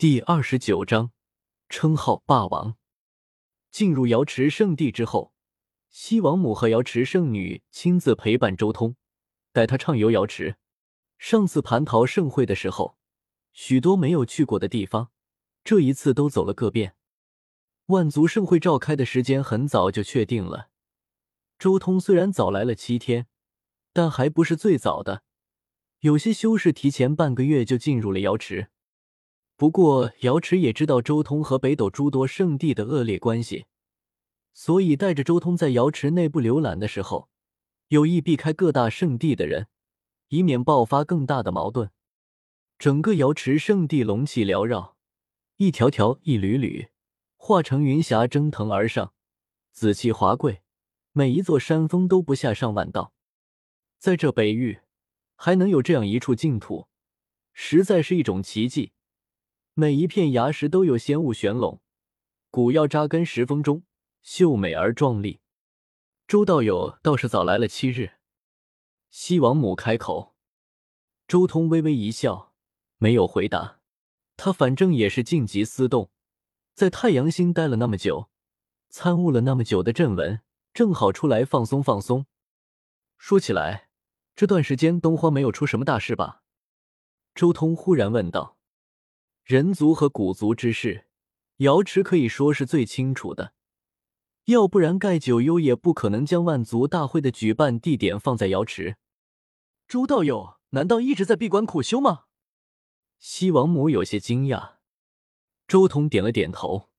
[0.00, 1.10] 第二十九章，
[1.68, 2.78] 称号霸王。
[3.70, 5.34] 进入瑶池圣地之后，
[5.90, 8.96] 西王母和瑶池圣女亲自陪伴周通，
[9.52, 10.56] 带他畅游瑶池。
[11.18, 12.96] 上次蟠桃盛会的时候，
[13.52, 15.10] 许多没有去过的地方，
[15.62, 16.94] 这一次都走了个遍。
[17.88, 20.70] 万族盛会召开的时间很早就确定了。
[21.58, 23.26] 周通虽然早来了七天，
[23.92, 25.24] 但还不是最早的，
[25.98, 28.70] 有些修士提前半个月就进入了瑶池。
[29.60, 33.66] 不过，瑶池也知道周通和北斗诸多圣地的恶劣关系，
[34.54, 37.28] 所以带着周通在瑶池内部浏览的时候，
[37.88, 39.66] 有意避开各大圣地的人，
[40.28, 41.90] 以免爆发更大的矛盾。
[42.78, 44.96] 整个瑶池圣地龙气缭绕，
[45.58, 46.88] 一条条、一缕缕，
[47.36, 49.12] 化成云霞蒸腾而上，
[49.72, 50.62] 紫气华贵，
[51.12, 53.12] 每一座山峰都不下上万道。
[53.98, 54.78] 在这北域，
[55.36, 56.88] 还能有这样一处净土，
[57.52, 58.92] 实在是一种奇迹。
[59.74, 61.80] 每一片崖石都有仙雾旋拢，
[62.50, 63.84] 古药扎根石峰中，
[64.20, 65.40] 秀美而壮丽。
[66.26, 68.14] 周道友倒是早来了七日。
[69.10, 70.34] 西王母开口，
[71.26, 72.52] 周通微微一笑，
[72.98, 73.78] 没有回答。
[74.36, 76.10] 他反正也是静极思动，
[76.74, 78.28] 在太阳星待了那么久，
[78.88, 80.40] 参悟了那么久的阵纹，
[80.74, 82.26] 正好出来放松放松。
[83.18, 83.88] 说起来，
[84.34, 86.42] 这段时间东荒没有出什么大事吧？
[87.34, 88.58] 周通忽然问道。
[89.44, 91.06] 人族和古族之事，
[91.56, 93.52] 瑶池可以说是最清楚的。
[94.44, 98.96] 要不然，盖九幽也不可能将万族大会的举办地点放在瑶池。
[99.86, 102.24] 周道友难道一直在闭关苦修吗？
[103.18, 104.76] 西王母有些惊讶。
[105.68, 106.90] 周通点了点头。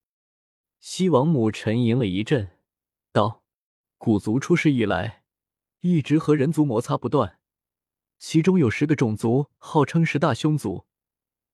[0.79, 2.57] 西王母沉吟了一阵，
[3.11, 3.43] 道
[3.97, 5.23] ：“古族出世以来，
[5.81, 7.39] 一直和人族摩擦不断，
[8.19, 10.85] 其中有十个种族号称十大凶族。”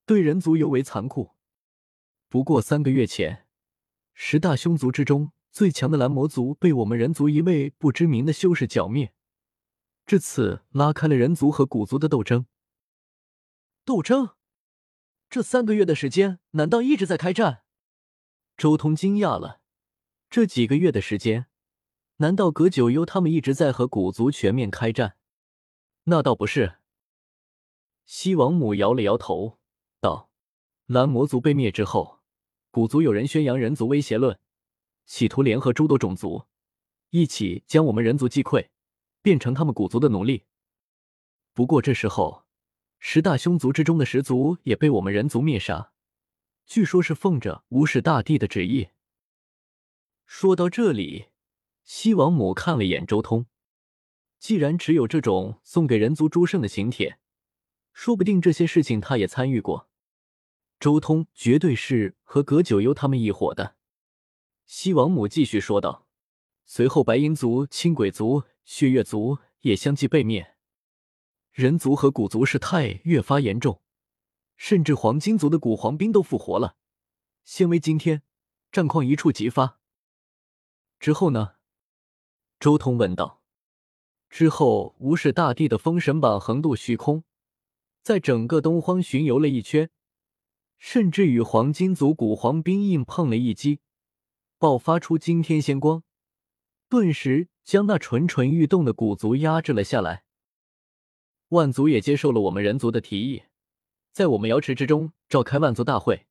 [0.07, 1.35] 对人族尤为残酷。
[2.29, 3.45] 不过三个月前，
[4.13, 9.13] 十大凶族之中最强的蓝魔族被我们人族一位不知名的修士剿灭，
[10.05, 12.45] 至此拉开了人族和古族的斗争。
[13.83, 14.29] 斗争？
[15.29, 17.63] 这三个月的时间，难道一直在开战？
[18.55, 19.59] 周通惊讶了。
[20.29, 21.47] 这几个月的时间，
[22.17, 25.17] 难道葛九幽他们一直在和古族全面开战？
[26.05, 26.77] 那倒不是。
[28.05, 29.59] 西王母摇了摇头。
[30.89, 32.21] ：“蓝魔族被灭之后，
[32.71, 34.39] 古族有人宣扬人族威胁论，
[35.05, 36.45] 企图联合诸多种族，
[37.09, 38.69] 一起将我们人族击溃，
[39.21, 40.45] 变成他们古族的奴隶。
[41.53, 42.45] 不过这时候，
[42.99, 45.91] 十大凶族之中的十族也被我们人族灭杀，
[46.65, 48.87] 据说是奉着无始大帝的旨意。”
[50.25, 51.25] 说到这里，
[51.83, 53.47] 西王母看了眼周通，
[54.39, 57.19] 既然只有这种送给人族诸圣的请帖。
[57.91, 59.89] 说不定这些事情他也参与过。
[60.79, 63.75] 周通绝对是和葛九幽他们一伙的。
[64.65, 66.07] 西王母继续说道
[66.65, 70.55] ：“随后，白银族、青鬼族、血月族也相继被灭，
[71.51, 73.81] 人族和古族事态越发严重，
[74.55, 76.75] 甚至黄金族的古黄兵都复活了，
[77.43, 78.21] 现为今天，
[78.71, 79.79] 战况一触即发。
[80.99, 81.53] 之后呢？”
[82.59, 83.41] 周通问道。
[84.29, 87.23] 之后，无始大帝的封神榜横渡虚空。
[88.01, 89.89] 在整个东荒巡游了一圈，
[90.77, 93.79] 甚至与黄金族古黄兵硬碰了一击，
[94.57, 96.03] 爆发出惊天仙光，
[96.87, 100.23] 顿时将那蠢蠢欲动的古族压制了下来。
[101.49, 103.43] 万族也接受了我们人族的提议，
[104.11, 106.27] 在我们瑶池之中召开万族大会，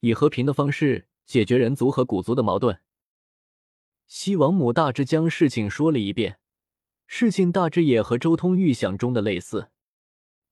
[0.00, 2.80] 以和平的方式解决人族和古族的矛盾。
[4.06, 6.38] 西王母大致将事情说了一遍，
[7.06, 9.70] 事情大致也和周通预想中的类似。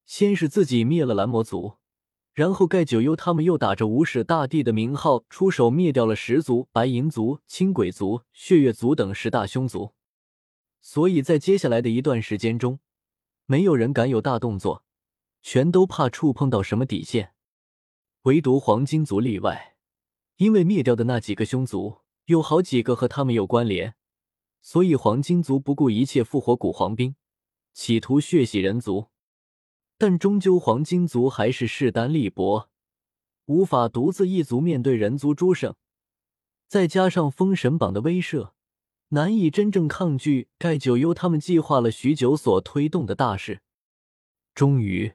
[0.04, 1.76] 先是自己灭了蓝魔族，
[2.34, 9.92] 然后盖九幽他们又打着无始大帝的名号出手灭掉了十族、白银族、青鬼族、血月族等十大凶族。
[10.80, 12.80] 所以在接下来的一段时间中，
[13.44, 14.82] 没有人敢有大动作，
[15.42, 17.34] 全都怕触碰到什么底线。
[18.22, 19.76] 唯独黄金族例外，
[20.38, 23.94] 因为灭掉的那几个凶族有好几个和他们有关联，
[24.62, 27.14] 所以黄金族不顾一切复活古黄兵，
[27.74, 29.11] 企图血洗人族。
[30.02, 32.68] 但终究，黄金族还是势单力薄，
[33.46, 35.76] 无法独自一族面对人族诸圣，
[36.66, 38.50] 再加上封神榜的威慑，
[39.10, 43.60] 难以真正抗拒盖九幽他们计划了许久所推动的大事。
[44.56, 45.12] 终于，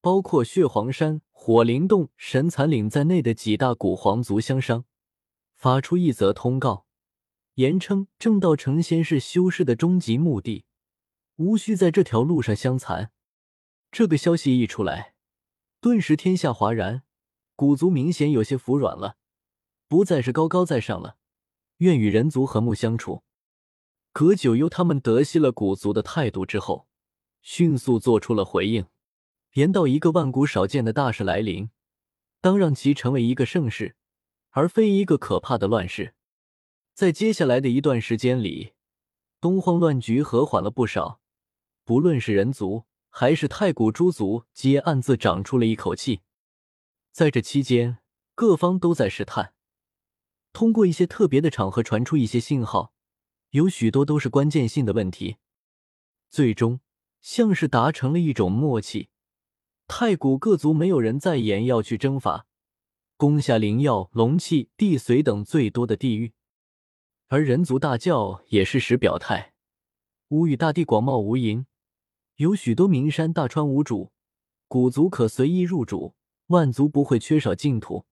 [0.00, 4.84] 包括血皇山、火灵洞、神残岭在内的几大古皇族相商，
[5.56, 6.86] 发出一则通告，
[7.54, 10.64] 言称正道成仙是修士的终极目的，
[11.38, 13.10] 无需在这条路上相残。
[13.92, 15.12] 这个消息一出来，
[15.82, 17.02] 顿时天下哗然，
[17.54, 19.18] 古族明显有些服软了，
[19.86, 21.18] 不再是高高在上了，
[21.76, 23.22] 愿与人族和睦相处。
[24.10, 26.88] 葛九幽他们得悉了古族的态度之后，
[27.42, 28.86] 迅速做出了回应，
[29.56, 31.68] 言道：“一个万古少见的大事来临，
[32.40, 33.96] 当让其成为一个盛世，
[34.52, 36.14] 而非一个可怕的乱世。”
[36.96, 38.72] 在接下来的一段时间里，
[39.38, 41.20] 东荒乱局和缓了不少，
[41.84, 46.22] 不论是人族还是太古诸族，皆暗自长出了一口气。
[47.12, 47.98] 在这期间，
[48.34, 49.52] 各方都在试探，
[50.54, 52.94] 通过一些特别的场合传出一些信号。
[53.50, 55.36] 有许多都是关键性的问题，
[56.30, 56.80] 最终
[57.20, 59.10] 像是达成了一种默契。
[59.86, 62.46] 太古各族没有人再言要去征伐，
[63.18, 66.32] 攻下灵药、龙气、地髓等最多的地域，
[67.28, 69.52] 而人族大教也适时表态：
[70.28, 71.66] 吾与大地广袤无垠，
[72.36, 74.12] 有许多名山大川无主，
[74.68, 76.14] 古族可随意入主，
[76.46, 78.06] 万族不会缺少净土。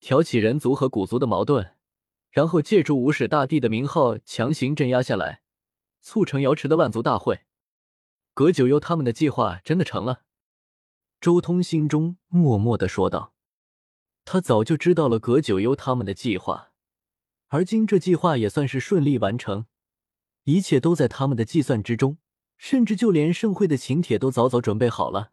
[0.00, 1.74] 挑起人族和古族的矛盾。
[2.30, 5.40] 然后借助无始大帝的名号强行镇压下来，
[6.02, 7.40] 促成瑶池的万族大会。
[8.34, 10.24] 葛九幽他们的计划真的成了。
[11.20, 13.32] 周通心中默默的说道
[14.26, 16.70] ：“他早就知道了葛九幽他们的计划，
[17.48, 19.64] 而今这计划也算是顺利完成，
[20.44, 22.18] 一切都在他们的计算之中，
[22.58, 25.32] 甚至就连盛会的请帖都早早准备好了。”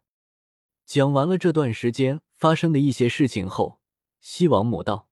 [0.86, 3.80] 讲完了这段时间发生的一些事情后，
[4.20, 5.10] 西王母道。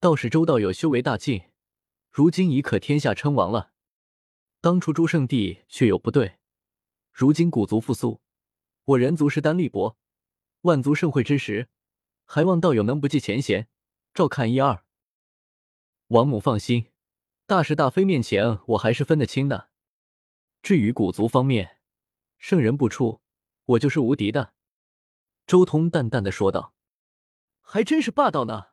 [0.00, 1.42] 倒是周道友修为大进，
[2.10, 3.72] 如今已可天下称王了。
[4.62, 6.38] 当初朱圣帝却有不对，
[7.12, 8.22] 如今古族复苏，
[8.86, 9.98] 我人族势单力薄，
[10.62, 11.68] 万族盛会之时，
[12.24, 13.68] 还望道友能不计前嫌，
[14.14, 14.84] 照看一二。
[16.08, 16.86] 王母放心，
[17.46, 19.69] 大是大非面前，我还是分得清的。
[20.62, 21.78] 至于古族方面，
[22.38, 23.20] 圣人不出，
[23.64, 24.54] 我就是无敌的。
[25.46, 26.74] 周通淡淡的说道
[27.60, 28.68] ：“还真是霸道呢。”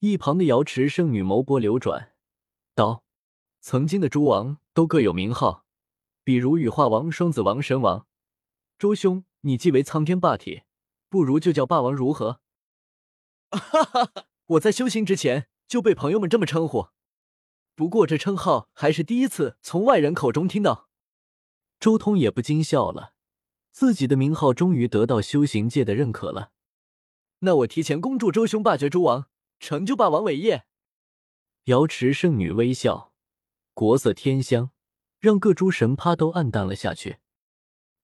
[0.00, 2.14] 一旁的瑶池圣女眸波流转，
[2.74, 3.04] 道
[3.60, 5.64] ：“曾经的诸王都各有名号，
[6.22, 8.06] 比如羽化王、双子王、神王。
[8.78, 10.62] 周兄，你既为苍天霸体，
[11.08, 12.40] 不如就叫霸王如何？”
[13.50, 14.26] 哈哈哈！
[14.46, 16.88] 我在修行之前就被朋友们这么称呼，
[17.78, 20.88] 不过这称号还是第一次从外人口中听到。
[21.78, 23.12] 周通也不禁笑了，
[23.70, 26.50] 自己的名号终于得到修行界的认可了。
[27.38, 29.28] 那我提前恭祝周兄霸绝诸王。
[29.60, 30.66] 成就霸王伟业，
[31.64, 33.12] 瑶池圣女微笑，
[33.74, 34.72] 国色天香，
[35.20, 37.18] 让各诸神葩都暗淡了下去。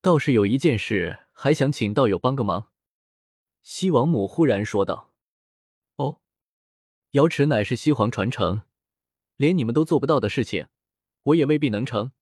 [0.00, 2.68] 倒是有一件事，还想请道友帮个忙。
[3.62, 5.12] 西王母忽然说道
[5.96, 6.20] ：“哦，
[7.10, 8.62] 瑶池乃是西皇传承，
[9.36, 10.68] 连你们都做不到的事情，
[11.22, 12.12] 我也未必能成。”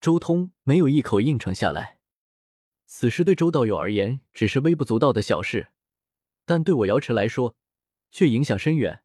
[0.00, 1.98] 周通没有一口应承下来。
[2.86, 5.68] 此事对周道友而言只是微不足道的小事，
[6.44, 7.56] 但对我瑶池来说，
[8.10, 9.02] 却影响深远，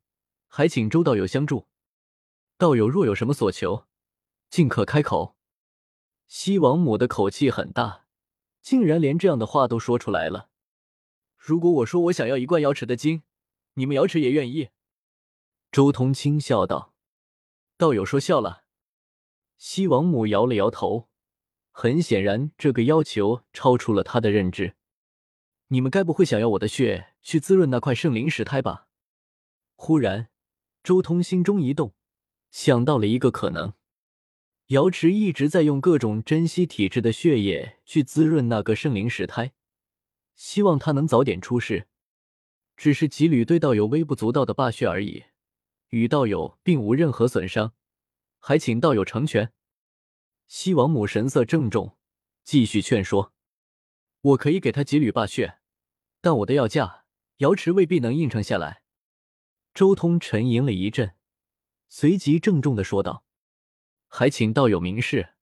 [0.47, 1.67] 还请周道友相助。
[2.57, 3.87] 道友若有什么所求，
[4.49, 5.37] 尽可开口。
[6.27, 8.05] 西王母的口气很大，
[8.61, 10.49] 竟然连这样的话都说出来了。
[11.37, 13.23] 如果我说我想要一罐瑶池的金，
[13.75, 14.69] 你们瑶池也愿意？
[15.71, 16.88] 周通轻笑道
[17.79, 18.65] ：“道友说笑了。”
[19.57, 21.07] 西王母摇了摇头，
[21.71, 24.75] 很显然这个要求超出了他的认知。
[25.69, 28.87] 你们该不会想要我的血去滋润那块圣灵石胎吧？
[29.75, 30.27] 忽然，
[30.83, 31.93] 周通心中一动，
[32.51, 33.73] 想到了一个可能。
[34.67, 39.53] 瑶池一直在用各种珍稀体质的血液去滋润那个圣灵石胎，
[40.35, 41.87] 希望他能早点出世。
[42.75, 45.23] 只是几缕对道友微不足道的霸血而已，
[45.89, 47.73] 与道友并无任何损伤，
[48.39, 49.53] 还请道友成全。
[50.47, 51.97] 西王母神色郑重，
[52.43, 53.33] 继续劝说
[54.21, 55.59] ：“我可以给他几缕霸血，
[56.21, 57.05] 但我的要价，
[57.37, 58.83] 瑶池未必能应承下来。”
[59.73, 61.15] 周通沉吟了一阵，
[61.87, 63.23] 随即郑重的说道
[64.07, 65.35] ：“还请道友明示。”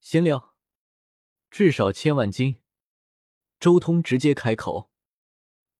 [0.00, 0.54] 闲聊，
[1.50, 2.62] 至少千万金。
[3.58, 4.92] 周通直接开口。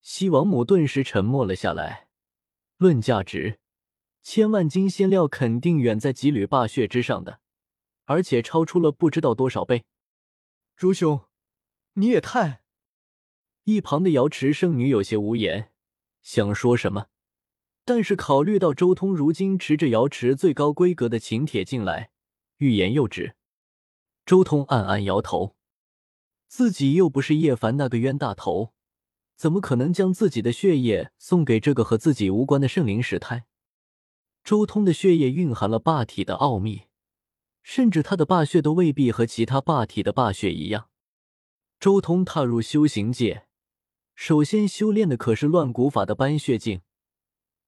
[0.00, 2.07] 西王母顿时沉默了下来。
[2.78, 3.58] 论价值，
[4.23, 7.40] 千万金仙料肯定远在几缕霸血之上的，
[8.04, 9.85] 而且超出了不知道多少倍。
[10.76, 11.23] 朱兄，
[11.94, 12.62] 你也太……
[13.64, 15.73] 一旁的瑶池圣女有些无言，
[16.23, 17.08] 想说什么。
[17.85, 22.12] 但是考虑到周通如今持着瑶池最高规格的请帖进来，
[22.58, 23.35] 欲言又止。
[24.25, 25.56] 周通暗暗摇头，
[26.47, 28.73] 自己又不是叶凡那个冤大头，
[29.38, 33.45] 怎么可能将自己的血液送给这个和自己无关的圣灵石胎？
[34.42, 36.87] 周通的血液蕴含了霸体的奥秘，
[37.62, 40.88] 甚至他的霸血都未必和其他霸体的霸血一样。
[41.78, 43.47] 周通踏入修行界，
[44.16, 46.80] 首先修炼的可是乱古法的斑血境，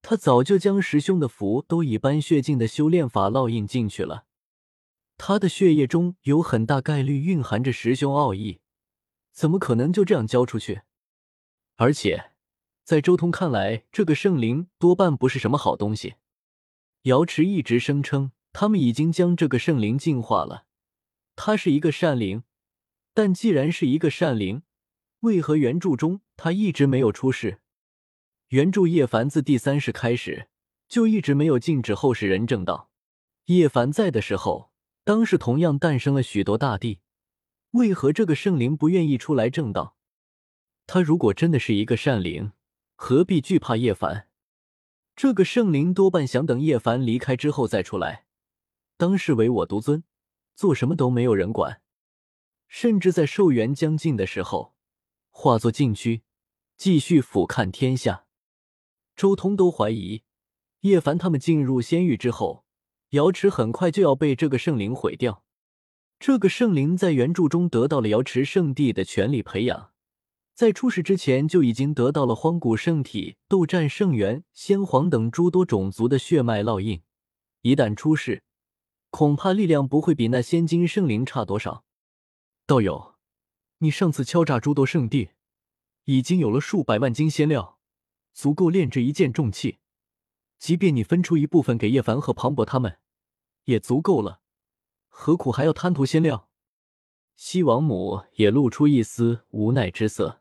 [0.03, 4.25] 他早就将师兄的符都以斑血镜的修炼法烙印进去了。
[5.17, 8.59] 他的血液中有很大概率蕴含着师兄奥义，
[9.31, 10.83] 怎么可能就这样交出去？
[11.81, 12.33] 而且，
[12.85, 16.17] 在周通看来，这个圣灵多半不是什么好东西。
[17.05, 20.67] 瑶池一直声称，他们已经将这个圣灵净化了，
[21.35, 22.43] 他是一个善灵。
[23.15, 24.63] 但既然是一个善灵，
[25.21, 27.61] 为何原著中他一直没有出世？
[28.49, 30.51] 原著叶凡自第三世开始
[30.87, 32.91] 就一直没有禁止后世人正道。
[33.47, 34.71] 叶凡在的时候。
[35.03, 37.01] 当时同样诞生了许多大帝，
[37.71, 39.97] 为何这个圣灵不愿意出来正道？
[40.92, 42.50] 他如果真的是一个善灵，
[42.97, 44.26] 何必惧怕叶凡？
[45.14, 48.25] 这个圣灵多半想等叶凡离开之后再出来。
[48.97, 50.02] 当世唯我独尊，
[50.56, 51.80] 做什么都没有人管，
[52.66, 54.75] 甚至在寿元将近的时候，
[55.30, 56.23] 化作禁区，
[56.76, 58.25] 继续俯瞰天下。
[59.14, 60.25] 周通都怀疑
[60.80, 62.64] 叶凡他们进入仙域之后。
[63.11, 65.44] 瑶池很快就要被这个圣灵毁掉。
[66.18, 69.89] 这个圣灵在原著中得到了瑶池圣地的全力培养，
[70.61, 77.00] 在出世之前就已经得到了荒古圣体、斗战圣元、先皇等诸多种族的血脉烙印。
[77.62, 78.43] 一旦出世，
[79.09, 81.87] 恐怕力量不会比那仙金圣灵差多少。
[82.67, 83.14] 道友，
[83.79, 85.31] 你上次敲诈诸多圣地，
[86.05, 87.79] 已经有了数百万斤仙料，
[88.35, 89.79] 足够炼制一件重器。
[90.59, 92.99] 即便你分出一部分给叶凡和庞博他们，
[93.64, 94.43] 也足够了，
[95.09, 96.50] 何苦还要贪图仙料？
[97.35, 100.39] 西王母也露出一丝无奈之色。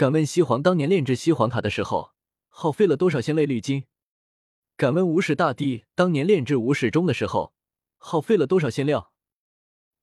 [0.00, 2.14] 敢问西皇当年炼制西皇塔的时候，
[2.48, 3.84] 耗费了多少仙泪绿金？
[4.74, 7.52] 敢问无始大帝当年炼制无始钟的时候，
[7.98, 9.12] 耗费了多少仙料？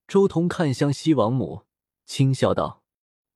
[0.08, 1.64] 周通看向西王母，
[2.06, 2.84] 轻笑道：“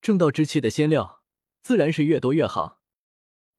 [0.03, 1.24] 正道之气的仙料，
[1.63, 2.80] 自然是越多越好。”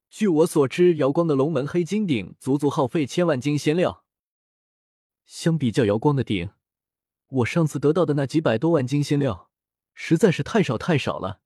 [0.08, 4.04] 据我所知，瑶光的龙门黑金鼎足足耗费千万斤仙料。
[5.24, 6.50] 相比较瑶光的鼎，
[7.26, 9.50] 我上次得到的那几百多万斤仙料，
[9.92, 11.41] 实在是太少太少了。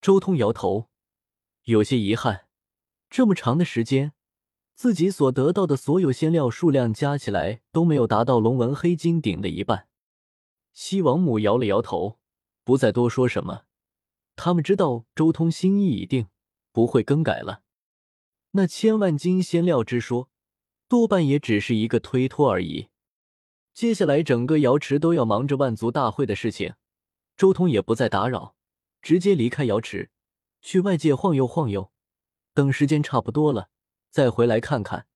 [0.00, 0.88] 周通摇头，
[1.64, 2.46] 有些遗憾。
[3.10, 4.14] 这么长的时间，
[4.74, 9.88] 自己所得到的所有仙料数量加起来都没有达到龙纹黑金鼎的一半。
[10.72, 12.18] 西王母摇了摇头，
[12.64, 13.64] 不再多说什么。
[14.36, 16.28] 他们知道周通心意已定，
[16.72, 17.62] 不会更改了。
[18.52, 20.30] 那千万斤仙料之说，
[20.88, 22.88] 多半也只是一个推脱而已。
[23.74, 26.72] 接下来，整个瑶池都要忙着万族大会的事情，
[27.36, 28.54] 周通也不再打扰，
[29.02, 30.10] 直接离开瑶池，
[30.60, 31.90] 去外界晃悠晃悠，
[32.52, 33.70] 等时间差不多了，
[34.10, 35.06] 再回来看看